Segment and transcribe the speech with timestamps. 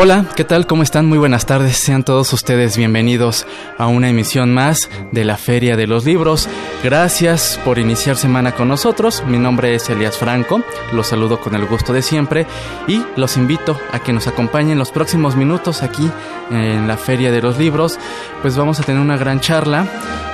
[0.00, 0.68] Hola, ¿qué tal?
[0.68, 1.06] ¿Cómo están?
[1.06, 1.76] Muy buenas tardes.
[1.76, 3.48] Sean todos ustedes bienvenidos
[3.78, 6.48] a una emisión más de la Feria de los Libros.
[6.84, 9.24] Gracias por iniciar semana con nosotros.
[9.26, 10.62] Mi nombre es Elias Franco.
[10.92, 12.46] Los saludo con el gusto de siempre
[12.86, 16.08] y los invito a que nos acompañen los próximos minutos aquí
[16.52, 17.98] en la Feria de los Libros.
[18.40, 19.84] Pues vamos a tener una gran charla.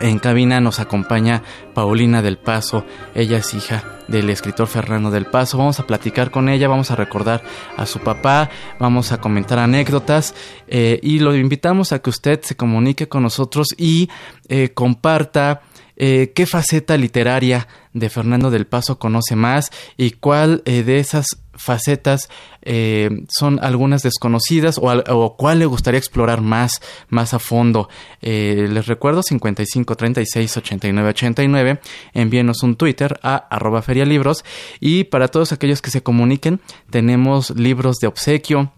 [0.00, 1.42] en cabina nos acompaña
[1.74, 2.84] Paulina del Paso,
[3.14, 5.56] ella es hija del escritor Fernando del Paso.
[5.58, 7.42] Vamos a platicar con ella, vamos a recordar
[7.76, 10.34] a su papá, vamos a comentar anécdotas
[10.68, 14.08] eh, y lo invitamos a que usted se comunique con nosotros y
[14.48, 15.62] eh, comparta
[15.96, 21.26] eh, qué faceta literaria de Fernando del Paso conoce más y cuál de esas
[21.60, 22.28] facetas
[22.62, 27.88] eh, son algunas desconocidas o, cuál le gustaría explorar más, más a fondo.
[28.22, 31.80] Eh, les recuerdo 55 36 89 89.
[32.14, 34.44] Envíenos un Twitter a arroba ferialibros
[34.80, 36.60] y para todos aquellos que se comuniquen
[36.90, 38.72] tenemos libros de obsequio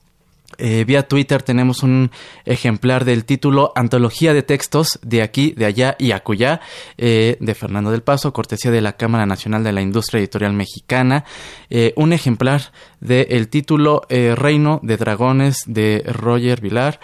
[0.64, 2.12] eh, vía Twitter tenemos un
[2.44, 6.60] ejemplar del título Antología de textos de aquí, de allá y acullá
[6.98, 11.24] eh, de Fernando del Paso, cortesía de la Cámara Nacional de la Industria Editorial Mexicana.
[11.68, 12.70] Eh, un ejemplar
[13.00, 17.00] del título Reino de Dragones de Roger Vilar,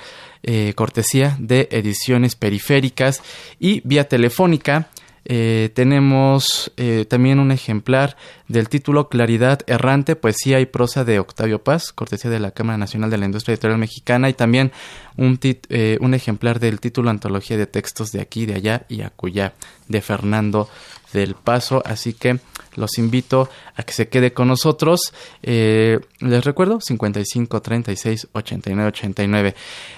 [0.77, 3.21] cortesía de Ediciones Periféricas.
[3.59, 4.91] Y vía telefónica
[5.25, 8.17] eh, tenemos eh, también un ejemplar
[8.49, 13.11] del título Claridad Errante, Poesía y Prosa de Octavio Paz, cortesía de la Cámara Nacional
[13.11, 14.73] de la Industria Editorial Mexicana, y también
[15.17, 19.55] un, eh, un ejemplar del título Antología de Textos de aquí, de allá y acullá,
[19.89, 20.69] de Fernando
[21.13, 21.83] del Paso.
[21.85, 22.39] Así que
[22.77, 25.13] los invito a que se quede con nosotros.
[25.43, 29.55] les recuerdo, 55 36 89 89.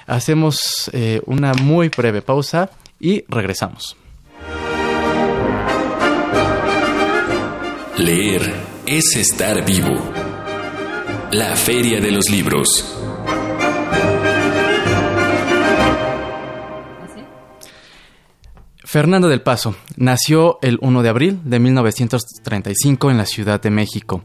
[0.07, 0.91] Hacemos
[1.27, 3.97] una muy breve pausa y regresamos.
[8.01, 8.41] Leer
[8.87, 9.95] es estar vivo.
[11.33, 12.99] La Feria de los Libros.
[18.83, 24.23] Fernando del Paso nació el 1 de abril de 1935 en la Ciudad de México.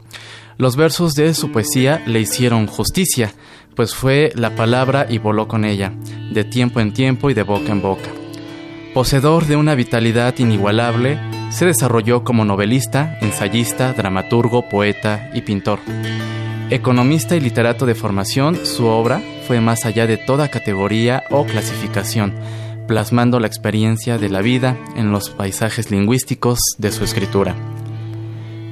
[0.58, 3.34] Los versos de su poesía le hicieron justicia,
[3.76, 5.94] pues fue la palabra y voló con ella,
[6.32, 8.10] de tiempo en tiempo y de boca en boca.
[8.94, 11.20] Poseedor de una vitalidad inigualable,
[11.56, 15.80] se desarrolló como novelista, ensayista, dramaturgo, poeta y pintor.
[16.70, 22.34] Economista y literato de formación, su obra fue más allá de toda categoría o clasificación,
[22.90, 27.56] plasmando la experiencia de la vida en los paisajes lingüísticos de su escritura.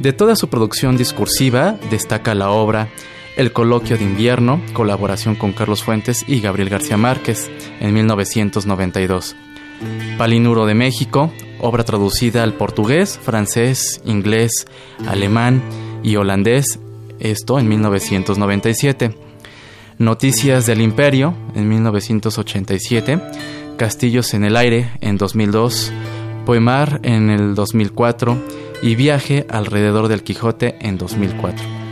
[0.02, 2.90] De toda su producción discursiva destaca la obra
[3.38, 9.38] El coloquio de invierno, colaboración con Carlos Fuentes y Gabriel García Márquez en 1992
[10.18, 11.32] Palinuro de México,
[11.64, 14.68] obra traducida al portugués, francés, inglés,
[15.08, 15.64] alemán
[16.04, 16.80] y holandés,
[17.20, 19.16] esto en 1997.
[19.98, 23.20] Noticias del Imperio en 1987,
[23.78, 25.94] Castillos en el Aire en 2002,
[26.46, 28.38] Poemar en el 2004
[28.82, 31.83] y Viaje alrededor del Quijote en 2004.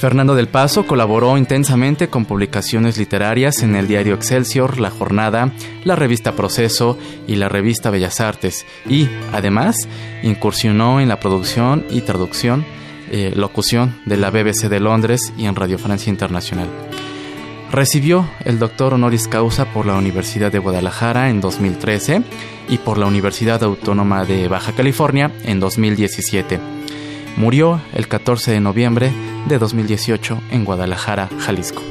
[0.00, 5.52] Fernando del Paso colaboró intensamente con publicaciones literarias en el diario Excelsior, La Jornada,
[5.84, 6.96] la revista Proceso
[7.28, 9.76] y la revista Bellas Artes y, además,
[10.22, 12.64] incursionó en la producción y traducción,
[13.10, 16.70] eh, locución de la BBC de Londres y en Radio Francia Internacional.
[17.70, 22.22] Recibió el doctor honoris causa por la Universidad de Guadalajara en 2013
[22.70, 26.80] y por la Universidad Autónoma de Baja California en 2017
[27.36, 29.12] Murió el 14 de noviembre
[29.48, 31.82] de 2018 en Guadalajara, Jalisco.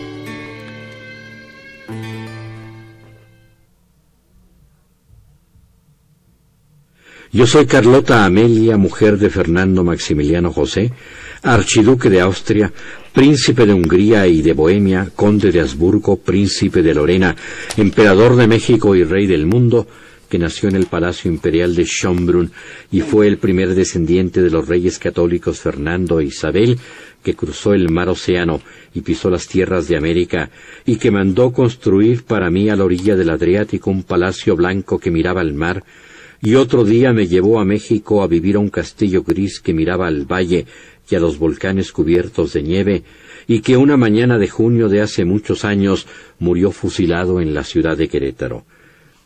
[7.32, 10.92] Yo soy Carlota Amelia, mujer de Fernando Maximiliano José,
[11.44, 12.74] archiduque de Austria,
[13.14, 17.36] príncipe de Hungría y de Bohemia, conde de Habsburgo, príncipe de Lorena,
[17.78, 19.88] emperador de México y rey del mundo,
[20.30, 22.52] que nació en el Palacio Imperial de Schönbrunn
[22.92, 26.78] y fue el primer descendiente de los reyes católicos Fernando e Isabel,
[27.24, 28.62] que cruzó el mar Océano
[28.94, 30.52] y pisó las tierras de América,
[30.86, 35.12] y que mandó construir para mí a la orilla del Adriático un palacio blanco que
[35.12, 35.84] miraba al mar,
[36.42, 40.08] y otro día me llevó a México a vivir a un castillo gris que miraba
[40.08, 40.66] al valle
[41.10, 43.04] y a los volcanes cubiertos de nieve,
[43.48, 47.98] y que una mañana de junio de hace muchos años murió fusilado en la ciudad
[47.98, 48.64] de Querétaro.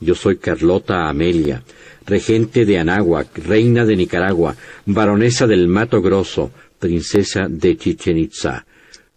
[0.03, 1.63] Yo soy Carlota Amelia,
[2.05, 4.55] regente de Anáhuac, reina de Nicaragua,
[4.85, 8.65] baronesa del Mato Grosso, princesa de Chichen Itza.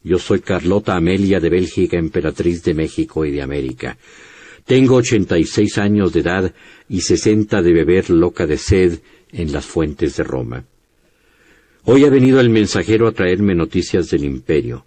[0.04, 3.98] Yo soy Carlota Amelia de Bélgica, emperatriz de México y de América.
[4.64, 6.52] Tengo ochenta y seis años de edad
[6.88, 9.00] y sesenta de beber loca de sed
[9.32, 10.64] en las fuentes de Roma.
[11.82, 14.86] Hoy ha venido el mensajero a traerme noticias del imperio.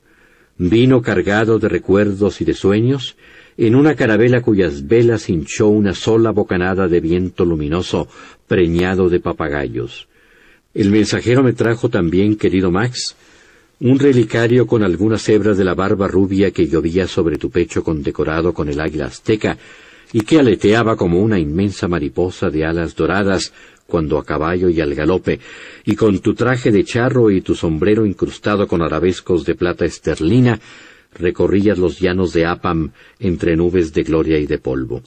[0.57, 3.15] Vino cargado de recuerdos y de sueños,
[3.61, 8.07] en una carabela cuyas velas hinchó una sola bocanada de viento luminoso
[8.47, 10.07] preñado de papagayos.
[10.73, 13.17] El mensajero me trajo también, querido Max,
[13.81, 18.53] un relicario con algunas hebras de la barba rubia que llovía sobre tu pecho condecorado
[18.53, 19.57] con el águila azteca
[20.13, 23.51] y que aleteaba como una inmensa mariposa de alas doradas
[23.85, 25.39] cuando a caballo y al galope,
[25.83, 30.59] y con tu traje de charro y tu sombrero incrustado con arabescos de plata esterlina,
[31.13, 35.01] recorrías los llanos de Apam entre nubes de gloria y de polvo.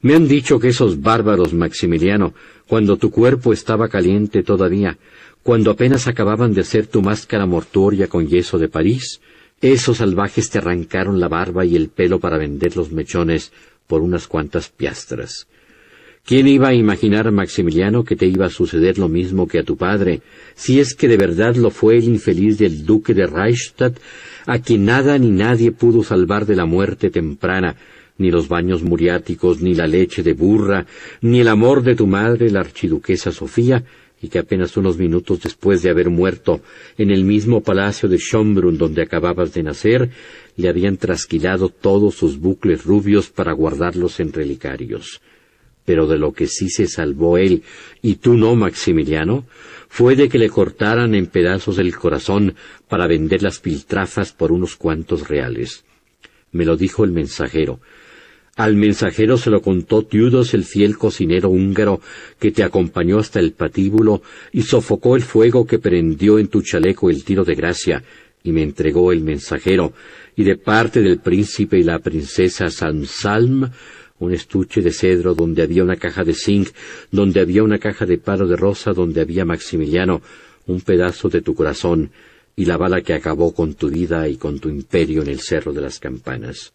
[0.00, 2.34] Me han dicho que esos bárbaros, Maximiliano,
[2.66, 4.98] cuando tu cuerpo estaba caliente todavía,
[5.42, 9.20] cuando apenas acababan de hacer tu máscara mortuoria con yeso de París,
[9.60, 13.52] esos salvajes te arrancaron la barba y el pelo para vender los mechones
[13.86, 15.46] por unas cuantas piastras.
[16.24, 19.76] ¿Quién iba a imaginar, Maximiliano, que te iba a suceder lo mismo que a tu
[19.76, 20.22] padre,
[20.54, 23.98] si es que de verdad lo fue el infeliz del duque de Reichstadt,
[24.46, 27.76] a quien nada ni nadie pudo salvar de la muerte temprana,
[28.18, 30.86] ni los baños muriáticos, ni la leche de burra,
[31.20, 33.84] ni el amor de tu madre, la archiduquesa Sofía,
[34.20, 36.60] y que apenas unos minutos después de haber muerto
[36.96, 40.10] en el mismo palacio de Schönbrunn donde acababas de nacer,
[40.56, 45.20] le habían trasquilado todos sus bucles rubios para guardarlos en relicarios
[45.84, 47.62] pero de lo que sí se salvó él,
[48.02, 49.44] y tú no, Maximiliano,
[49.88, 52.54] fue de que le cortaran en pedazos el corazón
[52.88, 55.84] para vender las piltrafas por unos cuantos reales.
[56.50, 57.80] Me lo dijo el mensajero.
[58.56, 62.00] Al mensajero se lo contó Tiudos, el fiel cocinero húngaro,
[62.38, 67.08] que te acompañó hasta el patíbulo y sofocó el fuego que prendió en tu chaleco
[67.08, 68.04] el tiro de gracia,
[68.42, 69.94] y me entregó el mensajero,
[70.36, 73.70] y de parte del príncipe y la princesa Sansalm
[74.22, 76.68] un estuche de cedro donde había una caja de zinc,
[77.10, 80.22] donde había una caja de palo de rosa, donde había Maximiliano,
[80.66, 82.10] un pedazo de tu corazón
[82.54, 85.72] y la bala que acabó con tu vida y con tu imperio en el Cerro
[85.72, 86.72] de las Campanas.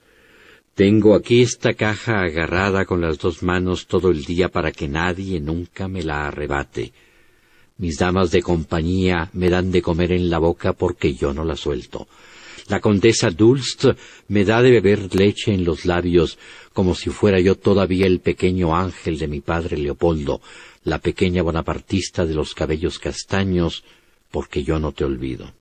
[0.76, 5.40] Tengo aquí esta caja agarrada con las dos manos todo el día para que nadie
[5.40, 6.92] nunca me la arrebate.
[7.78, 11.56] Mis damas de compañía me dan de comer en la boca porque yo no la
[11.56, 12.08] suelto.
[12.68, 13.86] La condesa Dulst
[14.28, 16.38] me da de beber leche en los labios
[16.74, 20.42] como si fuera yo todavía el pequeño ángel de mi padre Leopoldo,
[20.84, 23.84] la pequeña bonapartista de los cabellos castaños,
[24.30, 25.52] porque yo no te olvido.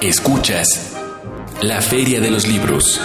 [0.00, 1.00] Escuchas
[1.62, 3.00] la Feria de los Libros.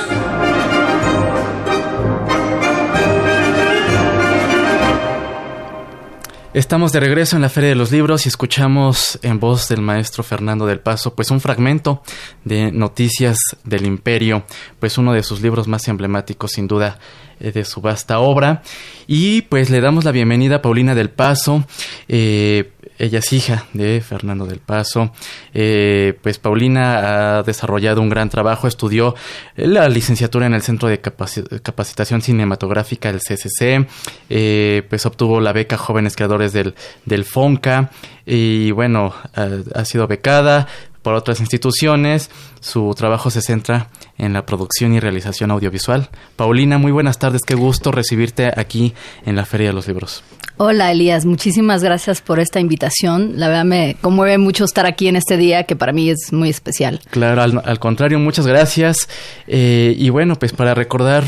[6.51, 10.23] Estamos de regreso en la Feria de los Libros y escuchamos en voz del maestro
[10.23, 12.01] Fernando del Paso pues un fragmento
[12.43, 14.43] de Noticias del Imperio,
[14.79, 16.97] pues uno de sus libros más emblemáticos sin duda
[17.39, 18.63] eh, de su vasta obra
[19.05, 21.65] y pues le damos la bienvenida a Paulina del Paso.
[22.07, 25.11] Eh, ella es hija de Fernando del Paso.
[25.53, 29.15] Eh, pues Paulina ha desarrollado un gran trabajo, estudió
[29.55, 33.87] la licenciatura en el Centro de Capacitación Cinematográfica del CCC,
[34.29, 37.89] eh, pues obtuvo la beca Jóvenes Creadores del FONCA.
[38.25, 40.67] Y bueno, ha sido becada,
[41.01, 42.29] por otras instituciones.
[42.59, 46.09] Su trabajo se centra en la producción y realización audiovisual.
[46.35, 47.41] Paulina, muy buenas tardes.
[47.43, 48.93] Qué gusto recibirte aquí
[49.25, 50.23] en la Feria de los Libros.
[50.57, 53.33] Hola Elías, muchísimas gracias por esta invitación.
[53.37, 56.49] La verdad me conmueve mucho estar aquí en este día que para mí es muy
[56.49, 56.99] especial.
[57.11, 59.07] Claro, al, contrario, muchas gracias.
[59.47, 61.23] Eh, y bueno, pues para recordar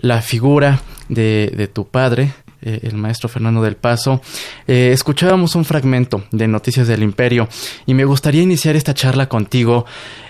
[0.00, 4.22] la figura de, de tu padre, eh, el maestro Fernando del Paso,
[4.68, 7.48] eh, escuchábamos un fragmento de Noticias del Imperio
[7.86, 9.84] y me gustaría iniciar esta charla contigo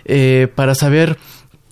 [0.07, 1.19] eh, para saber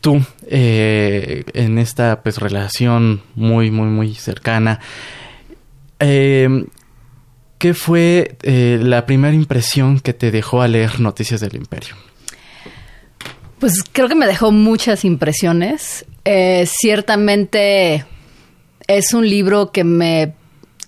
[0.02, 4.80] tú en esta pues relación muy muy muy cercana
[5.98, 11.96] ¿Qué fue la primera impresión que te dejó al leer Noticias del Imperio?
[13.58, 16.06] Pues creo que me dejó muchas impresiones.
[16.64, 18.06] ciertamente
[18.86, 20.32] es un libro que me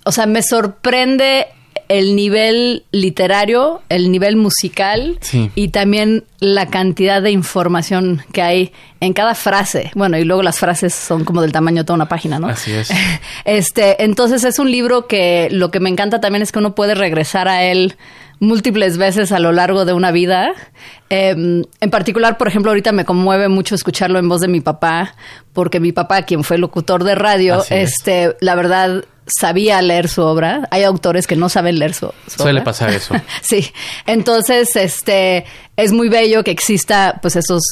[0.05, 1.47] o sea, me sorprende
[1.89, 5.19] el nivel literario, el nivel musical
[5.55, 9.91] y también la cantidad de información que hay en cada frase.
[9.95, 12.49] Bueno, y luego las frases son como del tamaño de toda una página, ¿no?
[12.49, 12.91] Así es.
[13.45, 16.95] Este, entonces es un libro que lo que me encanta también es que uno puede
[16.95, 17.97] regresar a él
[18.43, 20.53] múltiples veces a lo largo de una vida.
[21.09, 25.15] Em, en particular, por ejemplo, ahorita me conmueve mucho escucharlo en voz de mi papá,
[25.53, 30.67] porque mi papá, quien fue locutor de radio, este, la verdad sabía leer su obra.
[30.73, 33.15] Hay autores que no saben leer su, Suele pasar eso.
[33.43, 33.71] sí.
[34.07, 35.45] Entonces, este,
[35.77, 37.63] es muy bello que exista, pues, esos,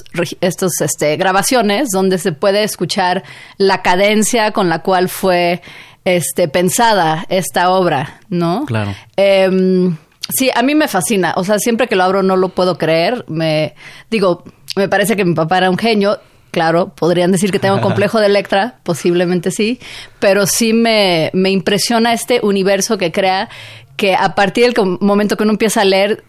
[0.41, 3.25] estos, este, grabaciones donde se puede escuchar
[3.59, 5.63] la cadencia con la cual fue,
[6.05, 8.67] este, pensada esta obra, ¿no?
[8.67, 8.95] Claro.
[9.17, 9.97] Em,
[10.29, 11.35] sí, a mí me fascina.
[11.37, 13.25] O sea, siempre que lo abro no lo puedo creer.
[13.29, 13.75] Me,
[14.11, 14.45] digo,
[14.77, 16.19] me parece que mi papá era un genio
[16.51, 19.79] claro, podrían decir que tengo un complejo de Electra, posiblemente sí,
[20.19, 23.49] pero sí me, me impresiona este universo que crea
[23.97, 26.25] que a partir del momento que uno empieza a leer,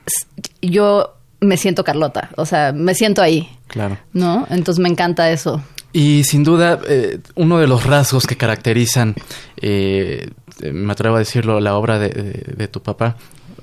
[0.61, 3.49] yo me siento Carlota, o sea, me siento ahí.
[3.67, 3.97] Claro.
[4.13, 4.45] ¿No?
[4.49, 5.61] Entonces me encanta eso.
[5.93, 9.15] Y sin duda, eh, uno de los rasgos que caracterizan,
[9.61, 10.29] eh,
[10.71, 13.17] me atrevo a decirlo, la obra de, tu papá,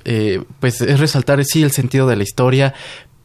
[0.05, 2.73] eh, pues es resaltar, sí, el sentido de la historia,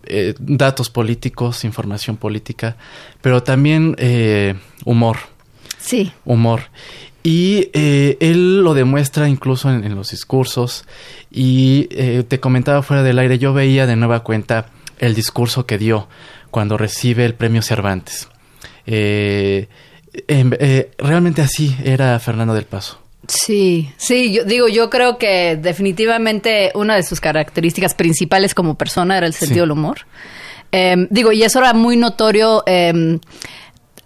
[0.07, 2.76] eh, datos políticos, información política,
[3.23, 4.54] pero también eh,
[4.85, 5.16] humor.
[5.78, 6.12] Sí.
[6.25, 6.64] Humor.
[7.23, 10.85] Y eh, él lo demuestra incluso en, los discursos.
[11.31, 11.87] Y
[12.28, 14.66] te comentaba fuera del aire, yo veía de nueva cuenta
[14.99, 16.07] el discurso que dio
[16.50, 18.28] cuando recibe el premio Cervantes.
[18.87, 19.71] realmente
[21.43, 23.04] así era Fernando del Paso.
[23.28, 29.16] Sí, sí, yo digo, yo creo que definitivamente una de sus características principales como persona
[29.16, 30.00] era el sentido del humor.
[30.73, 33.21] Em, digo, y eso era muy notorio em,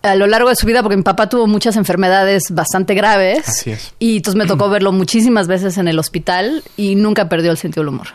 [0.02, 3.48] a lo largo de su vida porque mi papá tuvo muchas enfermedades bastante graves.
[3.48, 3.94] Así es.
[3.98, 7.82] Y entonces me tocó verlo muchísimas veces en el hospital y nunca perdió el sentido
[7.82, 8.08] del humor.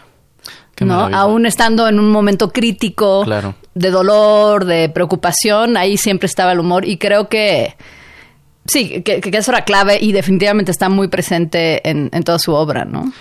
[0.82, 1.10] ¿no?
[1.14, 3.26] Aún estando en un momento crítico
[3.74, 7.76] de dolor, de preocupación, ahí siempre estaba el humor y creo que
[8.66, 13.12] Sí, que, eso era clave y definitivamente está muy presente en, toda su obra, ¿no?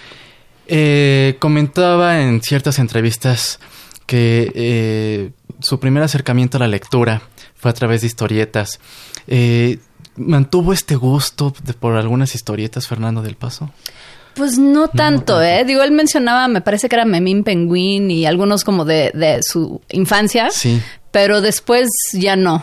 [0.69, 3.59] Eh, comentaba en ciertas entrevistas
[4.07, 5.31] que eh,
[5.61, 7.23] su primer acercamiento a la lectura
[7.57, 8.79] fue a través de historietas.
[9.27, 9.79] Eh,
[10.17, 13.71] ¿Mantuvo este gusto por algunas historietas, Fernando del Paso?
[14.35, 15.65] Pues no tanto, ¿eh?
[15.65, 19.81] Digo, él mencionaba, me parece que era Memín Penguin y algunos como de, de su
[19.91, 20.51] infancia.
[20.51, 20.81] Sí.
[21.11, 22.63] Pero después ya no.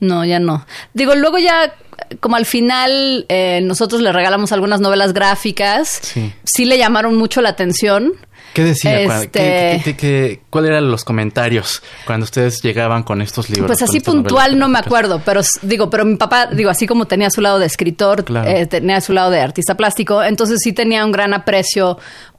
[0.00, 0.64] No, ya no.
[0.94, 1.74] Digo, luego ya
[2.20, 6.00] como al final eh, nosotros le regalamos algunas novelas gráficas,
[6.44, 6.64] sí.
[6.64, 8.14] le llamaron mucho la atención.
[8.54, 9.22] ¿Qué decía?
[9.22, 10.40] Este...
[10.50, 13.68] ¿Cuáles eran los comentarios cuando ustedes llegaban con estos libros?
[13.68, 17.30] Pues así puntual no me acuerdo, pero digo, pero mi papá, digo, así como tenía
[17.30, 21.12] su lado de escritor, eh, tenía su lado de artista plástico, entonces sí tenía un
[21.12, 21.98] gran aprecio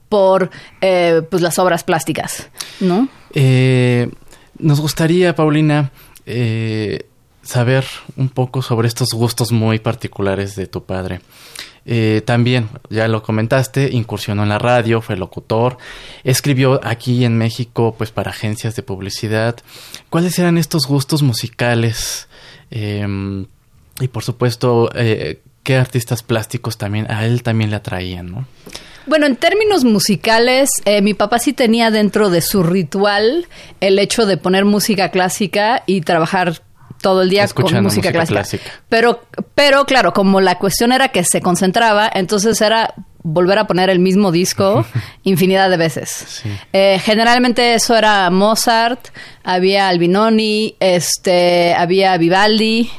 [0.10, 0.50] por
[0.82, 2.50] eh, pues las obras plásticas,
[2.80, 3.08] ¿no?
[4.58, 5.92] nos gustaría, Paulina,
[7.50, 7.84] saber
[8.16, 11.22] un poco sobre estos gustos muy particulares de tu padre.
[11.86, 15.78] Eh, también, ya lo comentaste, incursionó en la radio, fue locutor,
[16.24, 19.56] escribió aquí en México, pues para agencias de publicidad.
[20.12, 22.28] ¿Cuáles eran estos gustos musicales?
[22.70, 23.48] Em,
[24.00, 28.46] y por supuesto, eh, ¿qué artistas plásticos también a él también le atraían, no?
[29.08, 33.48] Bueno, en términos musicales, eh, mi papá sí tenía dentro de su ritual
[33.82, 36.62] el hecho de poner música clásica y trabajar
[37.02, 38.64] todo el día con música, clásica.
[38.90, 39.22] Pero,
[39.56, 44.00] pero claro, como la cuestión era que se concentraba, entonces era volver a poner el
[44.00, 44.86] mismo disco
[45.24, 46.44] infinidad de veces.
[46.74, 49.10] Eh, generalmente eso era Mozart,
[49.44, 52.90] había Albinoni, este, había Vivaldi.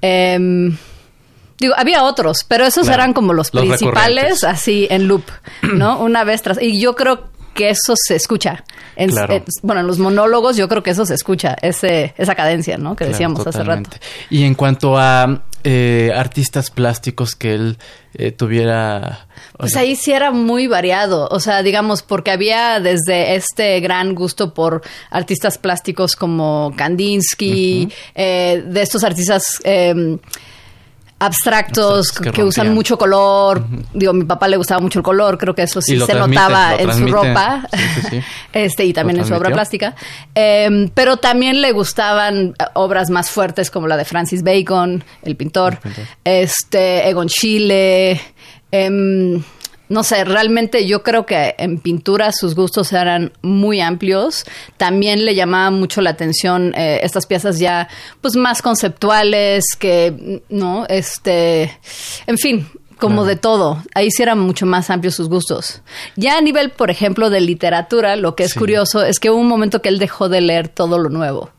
[0.00, 0.76] Em,
[1.58, 5.24] digo, había otros, pero esos eran como los, principales, así en loop,
[5.62, 5.98] ¿no?
[6.00, 6.60] Una vez tras.
[6.60, 8.64] Y yo creo que eso se escucha.
[8.94, 9.10] En,
[9.62, 12.94] bueno, en los monólogos yo creo que eso se escucha, ese, esa cadencia, ¿no?
[12.94, 13.90] Que decíamos hace rato.
[14.30, 17.78] Y en cuanto a eh, artistas plásticos que él
[18.14, 19.26] eh, tuviera...
[19.58, 24.54] Pues ahí sí era muy variado, o sea, digamos, porque había desde este gran gusto
[24.54, 30.18] por artistas plásticos como Kandinsky, eh, de estos artistas em,
[31.18, 33.64] abstractos que, usan mucho color.
[33.94, 36.76] Digo, a mi papá le gustaba mucho el color, creo que eso sí se notaba
[36.76, 37.66] en su ropa.
[38.52, 39.94] este y también en su obra plástica.
[40.34, 45.78] Em, pero también le gustaban obras más fuertes como la de Francis Bacon, el pintor,
[46.24, 48.20] este Egon Schiele,
[48.70, 49.42] em,
[49.88, 54.44] no sé, realmente yo creo que en pintura sus gustos eran muy amplios.
[54.76, 57.88] También le llamaba mucho la atención eh, estas piezas ya,
[58.20, 60.86] pues más conceptuales, que, ¿no?
[60.88, 61.78] Este,
[62.26, 63.82] en fin, como de todo.
[63.94, 65.82] Ahí sí eran mucho más amplios sus gustos.
[66.16, 69.48] Ya a nivel, por ejemplo, de literatura, lo que es curioso es que hubo un
[69.48, 71.50] momento que él dejó de leer todo lo nuevo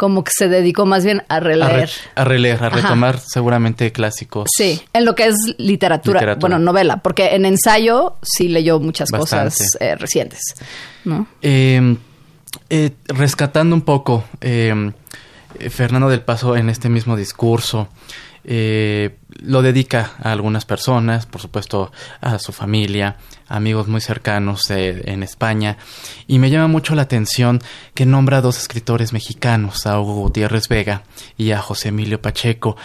[0.00, 1.90] como que se dedicó más bien a releer.
[2.14, 4.48] A, releer, a retomar seguramente clásicos.
[4.56, 9.76] Sí, en lo que es literatura, bueno, novela, porque en ensayo sí leyó muchas cosas
[9.78, 10.40] eh, recientes.
[11.04, 11.26] ¿no?
[11.42, 11.98] Em,
[12.70, 14.94] eh, rescatando un poco, em,
[15.68, 17.90] Fernando del Paso en este mismo discurso,
[18.44, 23.16] eh, lo dedica a algunas personas, por supuesto a su familia,
[23.48, 25.76] amigos muy cercanos en España,
[26.26, 27.60] y me llama mucho la atención
[27.94, 31.02] que nombra a dos escritores mexicanos, a Hugo Gutiérrez Vega
[31.36, 32.76] y a José Emilio Pacheco.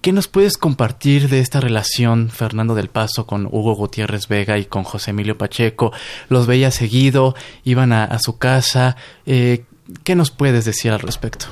[0.00, 4.66] ¿Qué nos puedes compartir de esta relación, Fernando del Paso, con Hugo Gutiérrez Vega y
[4.66, 5.92] con José Emilio Pacheco?
[6.28, 7.34] ¿Los veía seguido?
[7.64, 8.96] ¿Iban a, su casa?
[9.26, 9.64] Eh,
[10.02, 11.46] ¿Qué nos puedes decir al respecto?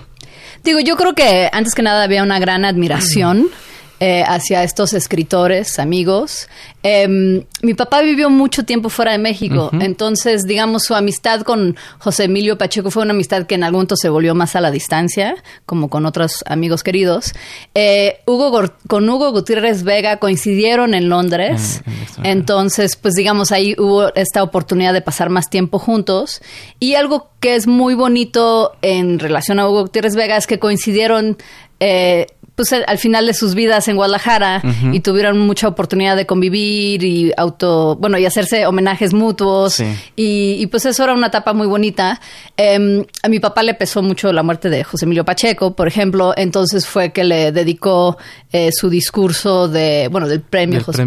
[0.64, 3.48] Digo, yo creo que antes que nada había una gran admiración.
[4.04, 6.48] Eh, hacia estos escritores, amigos.
[6.82, 12.24] Em, mi papá vivió mucho tiempo fuera de México, entonces, digamos, su amistad con José
[12.24, 15.36] Emilio Pacheco fue una amistad que en algún momento se volvió más a la distancia,
[15.66, 17.32] como con otros amigos queridos.
[17.76, 24.12] Eh, Hugo, con Hugo Gutiérrez Vega coincidieron en Londres, mm, entonces, pues digamos, ahí hubo
[24.16, 26.42] esta oportunidad de pasar más tiempo juntos.
[26.80, 31.36] Y algo que es muy bonito en relación a Hugo Gutiérrez Vega es que coincidieron
[31.78, 34.62] eh, pues al final de sus vidas en Guadalajara
[34.92, 39.82] y tuvieron mucha oportunidad de convivir y auto, bueno, y hacerse homenajes mutuos.
[40.16, 42.20] Y, pues eso era una etapa muy bonita.
[42.56, 46.34] Em, a mi papá le pesó mucho la muerte de José Emilio Pacheco, por ejemplo,
[46.36, 48.18] entonces fue que le dedicó
[48.52, 51.04] eh, su discurso de, bueno, del premio, José,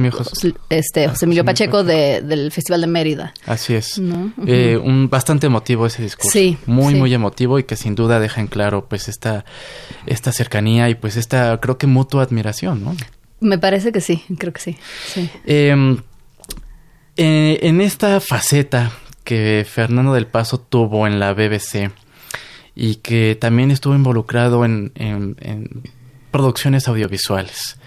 [0.69, 3.33] este, José Emilio Pacheco, del Festival de Mérida.
[3.45, 4.01] Así es.
[4.47, 6.31] Eh, un bastante emotivo ese discurso.
[6.31, 6.57] Sí.
[6.65, 9.45] Muy, muy emotivo y que sin duda deja en claro pues esta,
[10.05, 12.95] esta cercanía y pues esta creo que, mutua admiración, ¿no?
[13.39, 14.77] Me parece que sí, creo que sí.
[15.45, 15.97] Em,
[17.17, 18.91] eh, en esta faceta
[19.23, 21.91] que Fernando del Paso tuvo en la BBC
[22.75, 24.91] y que también estuvo involucrado en,
[26.31, 27.77] producciones audiovisuales,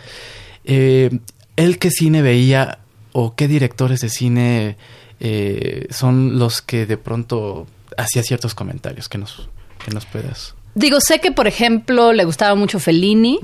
[0.64, 1.11] eh,
[1.56, 2.78] ¿él qué cine veía
[3.12, 4.76] o qué directores de cine
[5.20, 9.50] eh, son los que de pronto hacía ciertos comentarios que nos,
[9.84, 13.40] que nos puedas Digo, sé que, por ejemplo, le gustaba mucho Fellini,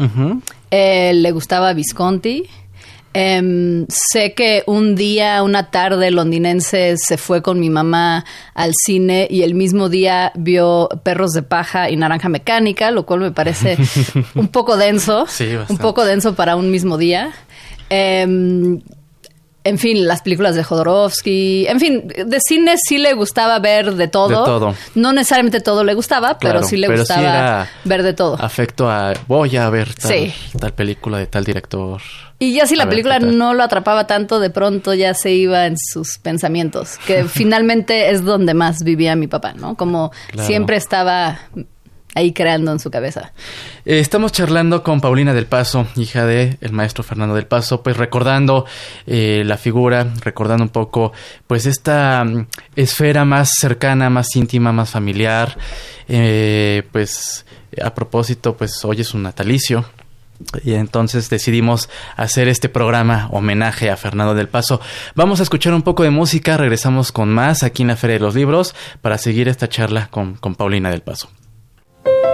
[0.70, 2.44] eh, le gustaba Visconti.
[3.12, 9.26] Em, sé que un día, una tarde londinense se fue con mi mamá al cine
[9.28, 13.78] y el mismo día vio Perros de Paja y Naranja Mecánica, lo cual me parece
[14.36, 15.26] un poco denso,
[15.68, 17.32] un poco denso para un mismo día.
[17.90, 18.78] Eh,
[19.64, 24.08] en fin, las películas de Jodorowsky, en fin, de cine sí le gustaba ver de
[24.08, 24.28] todo.
[24.28, 24.74] De todo.
[24.94, 28.36] No necesariamente todo le gustaba, pero sí le gustaba ver de todo.
[28.38, 32.02] Afecto a, voy a ver tal, película de tal director.
[32.38, 35.76] Y ya si la película no lo atrapaba tanto, de pronto ya se iba en
[35.78, 39.76] sus pensamientos, que finalmente es donde más vivía mi papá, ¿no?
[39.76, 41.38] Como siempre estaba
[42.14, 43.32] ahí creando en su cabeza.
[43.84, 47.96] Eh, estamos charlando con Paulina del Paso, hija de el maestro Fernando del Paso, pues
[47.96, 48.66] recordando
[49.06, 51.12] eh, la figura, recordando un poco
[51.46, 52.46] pues esta mm,
[52.76, 55.58] esfera más cercana, más íntima, más familiar.
[56.08, 57.44] Eh, pues
[57.82, 59.84] a propósito, pues hoy es un natalicio.
[60.64, 64.80] Y entonces decidimos hacer este programa homenaje a Fernando del Paso.
[65.14, 68.20] Vamos a escuchar un poco de música, regresamos con más aquí en la Feria de
[68.20, 71.30] los Libros para seguir esta charla con, con Paulina del Paso.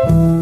[0.02, 0.39] Thank you.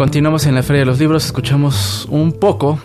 [0.00, 2.80] Continuamos en la Feria de los Libros, escuchamos un poco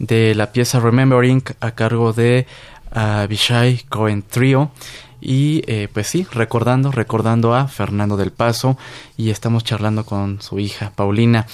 [0.00, 2.48] de la pieza Remembering a cargo de
[2.90, 4.72] Abishai Cohen Trio.
[5.20, 8.76] Y eh, pues sí, recordando, recordando a Fernando del Paso
[9.16, 11.46] y estamos charlando con su hija Paulina.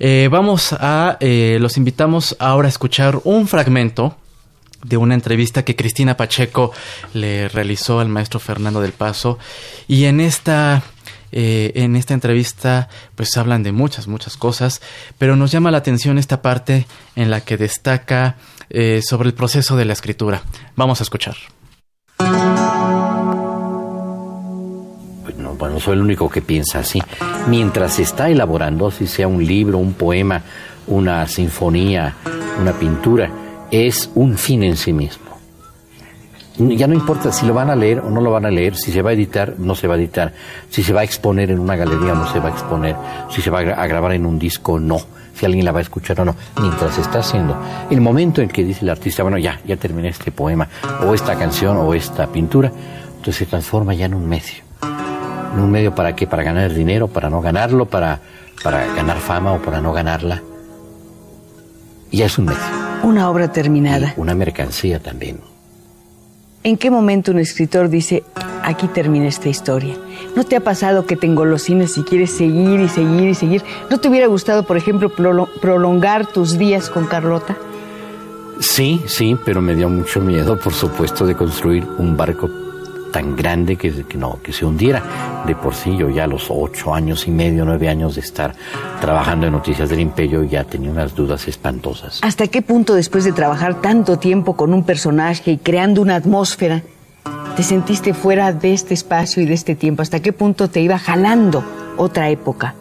[0.00, 4.16] Eh, vamos a, eh, los invitamos ahora a escuchar un fragmento
[4.82, 6.72] de una entrevista que Cristina Pacheco
[7.14, 9.38] le realizó al maestro Fernando del Paso
[9.86, 10.82] y en esta
[11.32, 14.80] en esta entrevista pues hablan de muchas muchas cosas
[15.18, 16.86] pero nos llama la atención esta parte
[17.16, 18.36] en la que destaca
[19.02, 20.42] sobre el proceso de la escritura
[20.76, 21.36] vamos a escuchar
[25.58, 27.02] bueno, soy el único que piensa así.
[27.48, 30.42] Mientras se está elaborando, si sea un libro, un poema,
[30.86, 32.14] una sinfonía,
[32.60, 33.30] una pintura,
[33.70, 35.37] es un fin en sí mismo.
[36.58, 38.90] Ya no importa si lo van a leer o no lo van a leer, si
[38.90, 40.32] se va a editar, no se va a editar,
[40.70, 42.96] si se va a exponer en una galería o no se va a exponer,
[43.30, 44.98] si se va a grabar en un disco o no,
[45.34, 47.56] si alguien la va a escuchar o no, mientras se está haciendo.
[47.90, 50.68] El momento en que dice el artista, bueno, ya, ya terminé este poema,
[51.06, 52.72] o esta canción, o esta pintura,
[53.08, 54.68] entonces se transforma ya en un medio
[55.56, 56.26] un medio para qué?
[56.26, 58.20] Para ganar dinero, para no ganarlo, para,
[58.62, 60.42] para ganar fama o para no ganarla.
[62.10, 62.60] Ya es un medio.
[63.02, 64.14] Una obra terminada.
[64.16, 65.40] una mercancía también.
[66.64, 68.24] ¿En qué momento un escritor dice,
[68.62, 69.94] aquí termina esta historia?
[70.34, 73.62] ¿No te ha pasado que te engolosines y quieres seguir y seguir y seguir?
[73.90, 77.56] ¿No te hubiera gustado, por ejemplo, prolongar tus días con Carlota?
[78.60, 82.50] Sí, sí, pero me dio mucho miedo, por supuesto, de construir un barco
[83.12, 85.02] tan grande que, no, que se hundiera.
[85.46, 88.54] De por sí, yo ya a los ocho años y medio, nueve años de estar
[89.00, 92.20] trabajando en Noticias del Imperio, ya tenía unas dudas espantosas.
[92.22, 96.82] ¿Hasta qué punto, después de trabajar tanto tiempo con un personaje y creando una atmósfera,
[97.56, 100.02] te sentiste fuera de este espacio y de este tiempo?
[100.02, 101.64] ¿Hasta qué punto te iba jalando
[101.96, 102.74] otra época?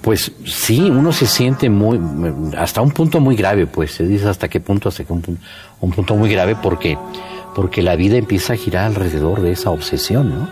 [0.00, 1.98] Pues sí, uno se siente muy,
[2.58, 5.38] hasta un punto muy grave, pues se dice hasta qué punto, hasta que un,
[5.80, 6.98] un punto muy grave, porque
[7.54, 10.48] porque la vida empieza a girar alrededor de esa obsesión, ¿no?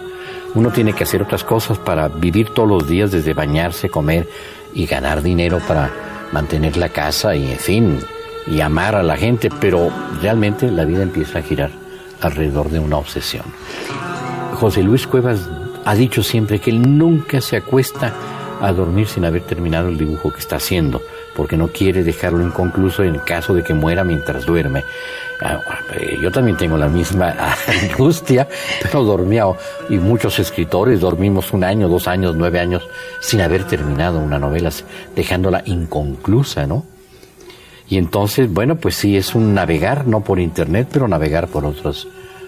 [0.54, 4.28] Uno tiene que hacer otras cosas para vivir todos los días, desde bañarse, comer
[4.74, 5.90] y ganar dinero para
[6.32, 7.98] mantener la casa y, en fin,
[8.46, 11.70] y amar a la gente, pero realmente la vida empieza a girar
[12.20, 13.44] alrededor de una obsesión.
[14.54, 15.48] José Luis Cuevas
[15.84, 18.12] ha dicho siempre que él nunca se acuesta
[18.60, 21.02] a dormir sin haber terminado el dibujo que está haciendo,
[21.34, 24.84] porque no quiere dejarlo inconcluso en caso de que muera mientras duerme.
[25.40, 25.60] Ah,
[25.94, 27.34] eh, yo también tengo la misma
[27.66, 28.46] angustia,
[28.82, 29.44] pero dormía,
[29.88, 32.82] y muchos escritores dormimos un año, dos años, nueve años
[33.20, 34.70] sin haber terminado una novela,
[35.16, 36.84] dejándola inconclusa, ¿no?
[37.88, 42.06] Y entonces, bueno, pues sí, es un navegar, no por internet, pero navegar por otras,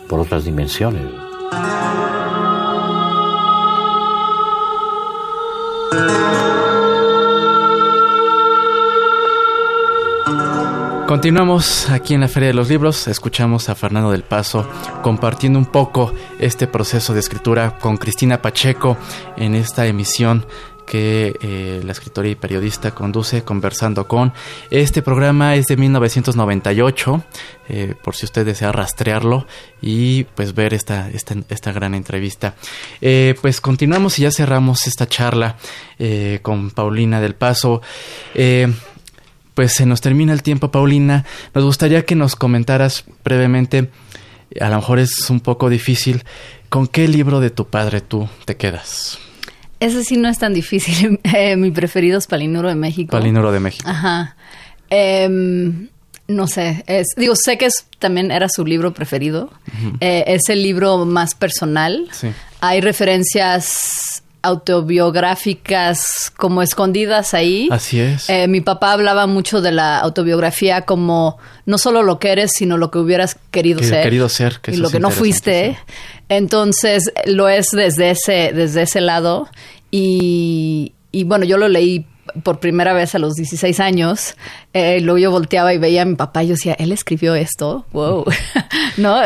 [0.09, 1.03] por otras dimensiones.
[11.07, 14.67] Continuamos aquí en la Feria de los Libros, escuchamos a Fernando del Paso
[15.03, 18.97] compartiendo un poco este proceso de escritura con Cristina Pacheco
[19.37, 20.47] en esta emisión
[20.87, 24.33] que eh, la escritora y periodista conduce conversando con.
[24.71, 27.25] Este programa es de 1998,
[27.69, 29.47] eh, por si usted desea rastrearlo
[29.83, 32.55] y pues ver esta, esta, esta gran entrevista.
[33.01, 35.57] Eh, pues continuamos y ya cerramos esta charla
[36.43, 37.81] con Paulina del Paso
[39.55, 41.25] pues se nos termina el tiempo, Paulina.
[41.55, 43.91] Nos gustaría que nos comentaras brevemente,
[44.61, 46.25] a lo mejor es un poco difícil,
[46.69, 49.19] ¿con qué libro de tu padre tú te quedas?
[49.81, 51.21] Ese sí no es tan difícil.
[51.35, 53.11] Eh, mi preferido es Palinuro de México.
[53.11, 53.89] Palinuro de México.
[53.89, 54.37] Ajá.
[54.89, 55.89] Em,
[56.29, 59.51] no sé, es, digo, sé que es, también era su libro preferido.
[60.01, 62.07] Eh, es el libro más personal.
[62.13, 62.29] Sí.
[62.61, 64.14] Hay referencias
[64.45, 67.69] autobiográficas como escondidas ahí.
[67.71, 68.29] Así es.
[68.29, 72.77] Eh, mi papá hablaba mucho de la autobiografía como no solo lo que eres, sino
[72.77, 74.03] lo que hubieras querido ser.
[74.03, 75.79] Querido ser, y lo que no fuiste.
[76.29, 79.49] Entonces lo es desde ese, desde ese lado.
[79.91, 82.07] Y, y bueno, yo lo leí
[82.43, 84.35] por primera vez a los 16 años,
[84.73, 87.87] eh, luego yo volteaba y veía a mi papá y yo decía, él escribió esto,
[87.93, 88.25] wow,
[88.97, 89.21] ¿no?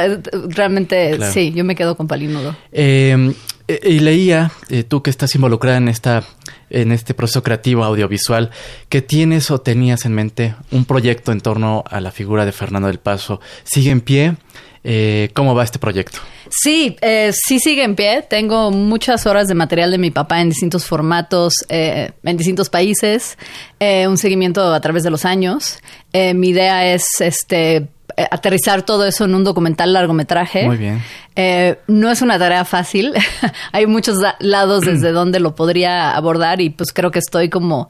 [0.49, 2.57] Realmente, sí, yo me quedo con Palinudo.
[2.73, 3.35] Eh, eh,
[3.69, 6.25] y leía, eh, tú que estás involucrada en esta
[6.71, 8.51] en este proceso creativo audiovisual,
[8.91, 12.89] que tienes o tenías en mente un proyecto en torno a la figura de Fernando
[12.89, 13.41] del Paso.
[13.65, 14.37] ¿Sigue en pie?
[14.85, 16.19] Eh, ¿Cómo va este proyecto?
[16.51, 16.97] Sí,
[17.33, 18.23] sí sigue en pie.
[18.29, 23.39] Tengo muchas horas de material de mi papá en distintos formatos, en distintos países,
[23.81, 25.79] un seguimiento a través de los años.
[26.13, 27.87] mi idea es este eh,
[28.31, 30.65] aterrizar todo eso en un documental largometraje.
[30.65, 31.03] Muy bien.
[31.37, 33.15] Eh, no es una tarea fácil.
[33.73, 37.89] Hay muchos lados desde donde lo podría abordar y pues creo que estoy como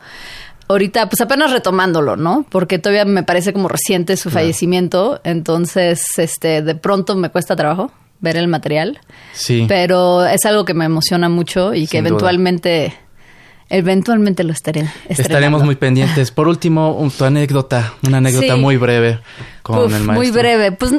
[0.69, 2.47] ahorita, pues apenas retomándolo, ¿no?
[2.49, 7.91] Porque todavía me parece como reciente su fallecimiento, entonces, este, de pronto me cuesta trabajo
[8.21, 9.01] ver el material.
[9.33, 9.64] Sí.
[9.69, 12.19] Pero es algo que me emociona mucho y que duda.
[13.70, 14.88] Eventualmente, lo estaré.
[15.09, 16.31] Estaremos muy pendientes.
[16.31, 18.61] Por último, un- tu anécdota, una anécdota Sí.
[18.61, 19.20] muy breve
[19.62, 20.14] con Uf, el maestro.
[20.14, 20.72] Muy breve.
[20.72, 20.92] Pues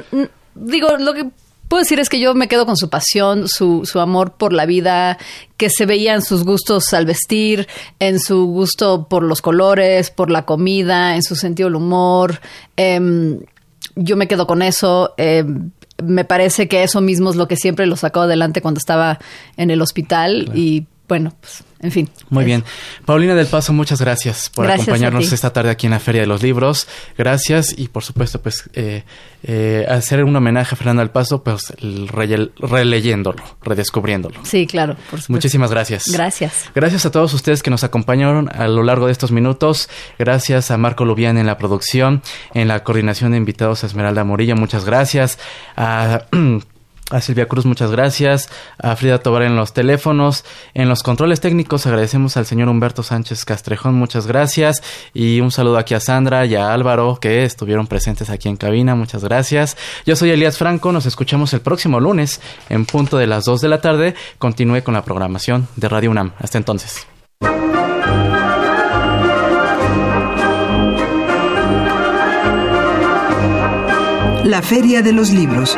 [0.56, 1.26] digo, lo que
[1.68, 4.66] puedo decir es que yo me quedo con su pasión, su, su amor por la
[4.66, 5.18] vida,
[5.58, 7.68] que se veía en sus gustos al vestir,
[8.00, 12.40] en su gusto por los colores, por la comida, en su sentido del humor.
[12.76, 13.40] Em,
[13.96, 15.14] yo me quedo con eso.
[15.18, 19.20] em, me parece que eso mismo es lo que siempre lo sacó adelante cuando estaba
[19.58, 22.10] en el hospital y bueno, pues, en fin.
[22.30, 22.64] Muy bien.
[23.06, 26.28] Paulina del Paso, muchas gracias por Gracias acompañarnos esta tarde aquí en la Feria de
[26.28, 26.88] los Libros.
[27.18, 29.04] Gracias y por supuesto, pues, eh,
[29.44, 34.40] eh, hacer un homenaje a Fernando del Paso, pues, releyéndolo, redescubriéndolo.
[34.44, 35.34] Sí, claro, por supuesto.
[35.34, 36.04] Muchísimas gracias.
[36.12, 36.66] Gracias.
[36.76, 39.90] Gracias a todos ustedes que nos acompañaron a lo largo de estos minutos.
[40.18, 42.22] Gracias a Marco Lubián en la producción,
[42.54, 44.56] en la coordinación de invitados a Esmeralda Morillo.
[44.56, 45.40] Muchas gracias.
[45.78, 46.26] A,
[47.10, 48.50] a Silvia Cruz, muchas gracias.
[48.78, 50.46] A Frida Tobar en los teléfonos.
[50.74, 53.96] En los controles técnicos agradecemos al señor Humberto Sánchez Castrejón.
[53.96, 54.84] Muchas gracias.
[55.14, 58.96] Y un saludo aquí a Sandra y a Álvaro que estuvieron presentes aquí en cabina.
[58.96, 59.78] Muchas gracias.
[60.06, 60.92] Yo soy Elías Franco.
[60.92, 64.16] Nos escuchamos el próximo lunes en punto de las 2 de la tarde.
[64.38, 66.34] Continúe con la programación de Radio UNAM.
[66.40, 67.08] Hasta entonces.
[74.44, 75.78] La Feria de los Libros.